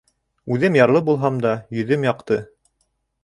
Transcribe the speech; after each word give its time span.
Үҙем 0.53 0.77
ярлы 0.77 1.01
булһам 1.09 1.37
да 1.45 1.51
йөҙөм 1.79 2.09
яҡты. 2.09 2.39